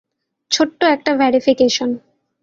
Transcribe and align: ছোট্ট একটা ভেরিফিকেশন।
ছোট্ট 0.51 0.79
একটা 0.83 1.11
ভেরিফিকেশন। 1.15 1.89